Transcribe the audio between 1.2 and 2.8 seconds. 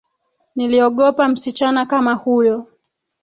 msichana kama huyo